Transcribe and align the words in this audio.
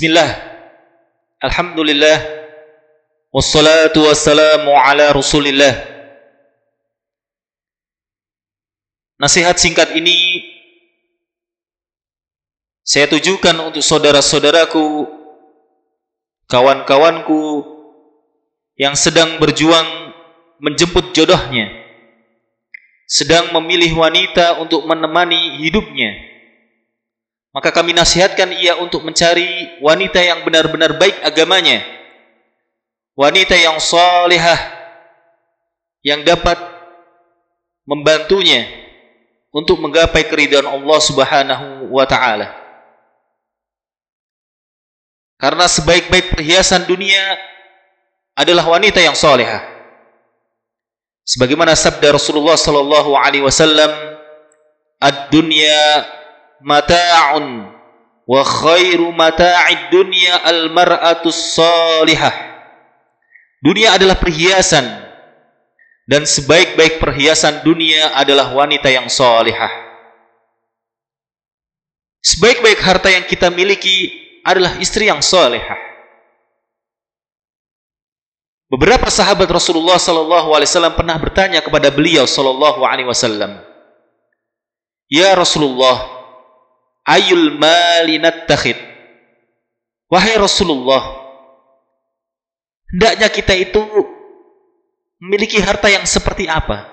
Bismillah. 0.00 0.32
Alhamdulillah. 1.44 2.24
Wassalatu 3.36 4.08
wassalamu 4.08 4.72
ala 4.72 5.12
Rasulillah. 5.12 5.76
Nasihat 9.20 9.60
singkat 9.60 9.92
ini 9.92 10.40
saya 12.80 13.12
tujukan 13.12 13.52
untuk 13.60 13.84
saudara-saudaraku, 13.84 15.04
kawan-kawanku 16.48 17.60
yang 18.80 18.96
sedang 18.96 19.36
berjuang 19.36 20.16
menjemput 20.64 21.12
jodohnya, 21.12 21.76
sedang 23.04 23.52
memilih 23.52 24.00
wanita 24.00 24.64
untuk 24.64 24.80
menemani 24.88 25.60
hidupnya. 25.60 26.39
Maka 27.50 27.74
kami 27.74 27.90
nasihatkan 27.90 28.54
ia 28.54 28.78
untuk 28.78 29.02
mencari 29.02 29.82
wanita 29.82 30.22
yang 30.22 30.46
benar-benar 30.46 30.94
baik 30.94 31.18
agamanya, 31.26 31.82
wanita 33.18 33.58
yang 33.58 33.82
salihah, 33.82 34.58
yang 36.06 36.22
dapat 36.22 36.54
membantunya 37.82 38.70
untuk 39.50 39.82
menggapai 39.82 40.30
keridhaan 40.30 40.70
Allah 40.70 40.98
Subhanahu 41.02 41.90
wa 41.90 42.06
taala. 42.06 42.54
Karena 45.34 45.66
sebaik-baik 45.66 46.38
perhiasan 46.38 46.86
dunia 46.86 47.34
adalah 48.38 48.62
wanita 48.62 49.02
yang 49.02 49.18
salehah. 49.18 49.66
Sebagaimana 51.26 51.74
sabda 51.74 52.14
Rasulullah 52.14 52.54
sallallahu 52.54 53.10
alaihi 53.18 53.42
wasallam, 53.42 53.90
"Ad-dunya 55.02 56.06
mata'un 56.62 57.68
wa 58.24 58.40
khairu 58.44 59.10
mata'id 59.12 59.90
dunya 59.92 60.40
al-mar'atu 60.44 61.32
salihah." 61.32 62.32
Dunia 63.60 63.92
adalah 64.00 64.16
perhiasan 64.16 64.88
dan 66.08 66.24
sebaik-baik 66.24 66.98
perhiasan 66.98 67.60
dunia 67.62 68.16
adalah 68.16 68.50
wanita 68.56 68.88
yang 68.88 69.06
salihah. 69.06 69.70
Sebaik-baik 72.20 72.80
harta 72.82 73.08
yang 73.08 73.24
kita 73.24 73.48
miliki 73.48 74.12
adalah 74.44 74.76
istri 74.82 75.08
yang 75.08 75.24
salehah. 75.24 75.78
Beberapa 78.70 79.10
sahabat 79.10 79.50
Rasulullah 79.50 79.98
sallallahu 79.98 80.54
alaihi 80.54 80.70
wasallam 80.70 80.94
pernah 80.94 81.18
bertanya 81.18 81.58
kepada 81.58 81.90
beliau 81.90 82.22
sallallahu 82.22 82.86
"Ya 85.10 85.34
Rasulullah, 85.34 86.19
ayul 87.10 87.58
mali 87.58 88.22
nattakhid?" 88.22 88.78
Wahai 90.10 90.38
Rasulullah, 90.38 91.02
hendaknya 92.90 93.28
kita 93.30 93.54
itu 93.54 93.82
memiliki 95.22 95.58
harta 95.62 95.86
yang 95.86 96.02
seperti 96.06 96.50
apa? 96.50 96.86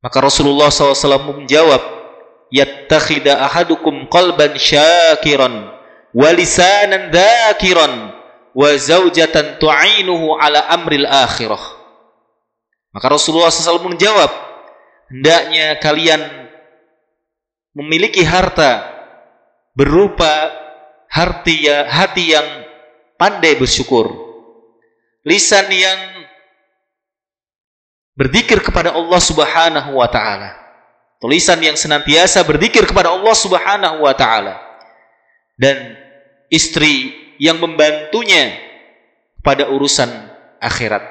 Maka 0.00 0.16
Rasulullah 0.24 0.72
SAW 0.72 1.36
menjawab, 1.36 2.00
yattakhida 2.50 3.46
ahadukum 3.46 4.10
qalban 4.10 4.58
syakiran 4.58 5.70
wa 6.10 6.28
lisanan 6.34 7.14
dhakiran 7.14 8.10
wa 8.50 8.68
zaujatan 8.74 9.62
tu'inuhu 9.62 10.34
ala 10.34 10.66
amril 10.74 11.06
akhirah 11.06 11.62
maka 12.90 13.06
Rasulullah 13.06 13.54
SAW 13.54 13.86
menjawab 13.86 14.30
hendaknya 15.06 15.78
kalian 15.78 16.49
memiliki 17.76 18.24
harta 18.26 18.86
berupa 19.76 20.50
hati 21.06 21.70
ya 21.70 21.86
hati 21.86 22.34
yang 22.34 22.46
pandai 23.18 23.54
bersyukur 23.58 24.10
lisan 25.26 25.70
yang 25.70 26.00
berzikir 28.18 28.58
kepada 28.60 28.94
Allah 28.94 29.20
Subhanahu 29.22 29.96
wa 29.96 30.08
taala 30.10 30.60
Tulisan 31.20 31.60
yang 31.60 31.76
senantiasa 31.76 32.40
berzikir 32.48 32.88
kepada 32.88 33.12
Allah 33.12 33.36
Subhanahu 33.36 34.08
wa 34.08 34.16
taala. 34.16 34.56
Dan 35.60 35.92
istri 36.48 37.12
yang 37.36 37.60
membantunya 37.60 38.56
pada 39.44 39.68
urusan 39.68 40.08
akhirat. 40.56 41.04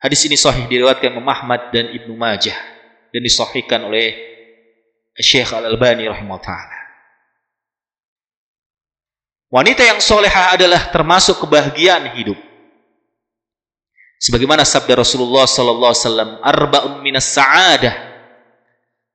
Hadis 0.00 0.24
ini 0.24 0.40
sahih 0.40 0.64
diriwayatkan 0.72 1.12
Imam 1.12 1.28
Ahmad 1.28 1.68
dan 1.68 1.92
Ibnu 1.92 2.16
Majah 2.16 2.56
dan 3.12 3.20
disahihkan 3.20 3.84
oleh 3.84 4.31
Syekh 5.20 5.52
Al-Albani 5.52 6.08
rahimahullah 6.08 6.80
Wanita 9.52 9.84
yang 9.84 10.00
solehah 10.00 10.56
adalah 10.56 10.88
termasuk 10.88 11.44
kebahagiaan 11.44 12.16
hidup. 12.16 12.40
Sebagaimana 14.16 14.64
sabda 14.64 14.96
Rasulullah 14.96 15.44
sallallahu 15.44 15.92
alaihi 15.92 16.04
wasallam, 16.08 16.30
"Arba'un 16.40 16.94
minas 17.04 17.28
sa'adah." 17.28 17.92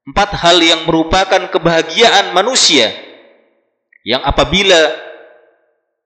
Empat 0.06 0.38
hal 0.38 0.62
yang 0.62 0.86
merupakan 0.86 1.42
kebahagiaan 1.50 2.38
manusia. 2.38 2.94
Yang 4.06 4.22
apabila 4.30 4.78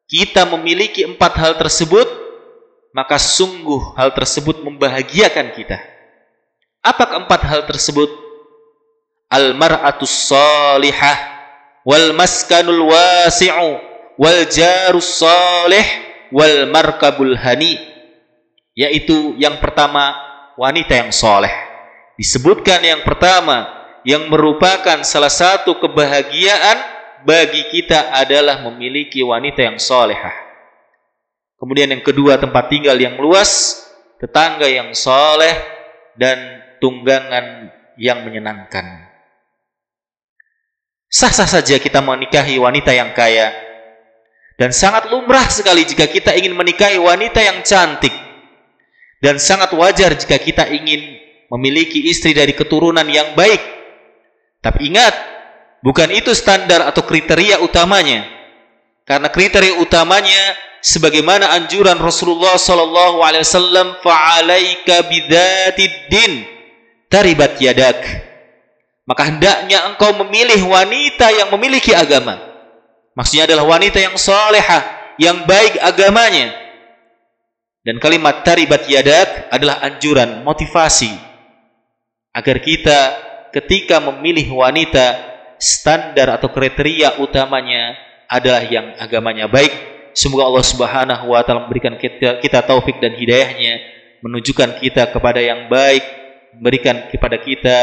kita 0.08 0.47
memiliki 0.47 1.03
empat 1.03 1.35
hal 1.35 1.59
tersebut, 1.59 2.08
maka 2.96 3.19
sungguh 3.19 4.00
hal 4.00 4.16
tersebut 4.16 4.63
membahagiakan 4.63 5.59
kita. 5.59 5.75
Apa 6.79 7.03
keempat 7.03 7.41
hal 7.44 7.62
tersebut? 7.68 8.21
Al-mar'atus 9.31 10.28
salihah 10.28 11.18
wal 11.88 12.12
maskanul 12.12 12.92
wasi'u 12.92 13.80
wal 14.19 14.42
jarus 14.52 15.24
salih 15.24 15.84
wal 16.36 16.68
markabul 16.68 17.34
hani 17.40 17.80
yaitu 18.75 19.34
yang 19.40 19.58
pertama 19.64 20.14
wanita 20.59 21.00
yang 21.00 21.12
soleh 21.16 21.52
disebutkan 22.20 22.84
yang 22.84 23.02
pertama 23.08 23.81
yang 24.06 24.30
merupakan 24.30 25.02
salah 25.06 25.31
satu 25.31 25.78
kebahagiaan 25.78 26.78
bagi 27.22 27.70
kita 27.70 28.14
adalah 28.14 28.66
memiliki 28.66 29.22
wanita 29.22 29.62
yang 29.62 29.78
solehah. 29.78 30.34
Kemudian 31.62 31.94
yang 31.94 32.02
kedua 32.02 32.41
tempat 32.41 32.74
tinggal 32.74 32.97
yang 32.97 33.22
luas, 33.22 33.81
tetangga 34.18 34.66
yang 34.66 34.97
soleh, 34.97 35.53
dan 36.18 36.66
tunggangan 36.81 37.70
yang 38.02 38.25
menyenangkan. 38.25 39.11
Sah-sah 41.12 41.48
saja 41.60 41.76
kita 41.76 42.00
menikahi 42.00 42.56
wanita 42.56 42.96
yang 42.96 43.12
kaya. 43.12 43.52
Dan 44.56 44.72
sangat 44.72 45.12
lumrah 45.12 45.52
sekali 45.52 45.84
jika 45.84 46.08
kita 46.08 46.32
ingin 46.40 46.56
menikahi 46.56 46.96
wanita 46.96 47.44
yang 47.44 47.60
cantik. 47.68 48.16
Dan 49.20 49.38
sangat 49.38 49.76
wajar 49.76 50.16
jika 50.16 50.40
kita 50.40 50.72
ingin 50.72 51.20
memiliki 51.52 52.08
istri 52.08 52.32
dari 52.32 52.56
keturunan 52.56 53.06
yang 53.06 53.36
baik 53.36 53.82
tapi 54.62 54.94
ingat, 54.94 55.14
bukan 55.82 56.14
itu 56.14 56.32
standar 56.38 56.86
atau 56.86 57.02
kriteria 57.02 57.66
utamanya. 57.66 58.30
Karena 59.10 59.34
kriteria 59.34 59.82
utamanya 59.82 60.54
sebagaimana 60.86 61.50
anjuran 61.58 61.98
Rasulullah 61.98 62.54
sallallahu 62.62 63.26
alaihi 63.26 63.42
wasallam 63.42 63.98
fa'alaika 64.06 65.10
taribat 67.10 67.58
yadak. 67.58 68.00
Maka 69.06 69.28
hendaknya 69.28 69.92
engkau 69.92 70.14
memilih 70.26 70.62
wanita 70.70 71.34
yang 71.34 71.50
memiliki 71.50 71.92
agama. 71.92 72.38
Maksudnya 73.18 73.50
adalah 73.50 73.66
wanita 73.66 73.98
yang 73.98 74.16
salehah, 74.16 75.16
yang 75.18 75.44
baik 75.44 75.82
agamanya. 75.82 76.54
Dan 77.82 77.98
kalimat 77.98 78.46
taribat 78.46 78.86
yadak 78.86 79.50
adalah 79.50 79.82
anjuran, 79.82 80.46
motivasi 80.46 81.10
agar 82.32 82.62
kita 82.62 83.00
ketika 83.52 84.00
memilih 84.00 84.54
wanita 84.54 85.18
standar 85.58 86.38
atau 86.38 86.54
kriteria 86.54 87.20
utamanya 87.20 87.98
adalah 88.30 88.64
yang 88.64 88.96
agamanya 89.02 89.50
baik. 89.50 89.74
Semoga 90.14 90.46
Allah 90.47 90.66
Subhanahu 90.66 91.26
wa 91.34 91.42
taala 91.44 91.68
memberikan 91.68 91.96
kita, 91.97 92.40
kita 92.40 92.64
taufik 92.64 93.02
dan 93.02 93.16
hidayahnya 93.16 93.80
menunjukkan 94.22 94.80
kita 94.80 95.09
kepada 95.09 95.42
yang 95.42 95.68
baik, 95.68 96.04
memberikan 96.56 97.09
kepada 97.09 97.42
kita 97.42 97.78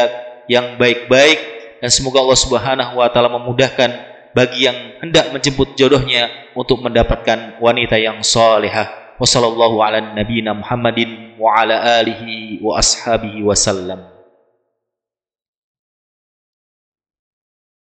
yang 0.48 0.80
baik-baik 0.80 1.38
dan 1.78 1.90
semoga 1.92 2.18
Allah 2.18 2.40
Subhanahu 2.40 2.92
wa 2.98 3.06
taala 3.12 3.30
memudahkan 3.38 3.90
bagi 4.34 4.66
yang 4.66 4.98
hendak 4.98 5.30
menjemput 5.30 5.78
jodohnya 5.78 6.28
untuk 6.56 6.82
mendapatkan 6.82 7.60
wanita 7.62 7.96
yang 8.00 8.18
salehah. 8.24 9.14
Wassallallahu 9.18 9.82
ala 9.82 10.14
nabiyina. 10.14 10.54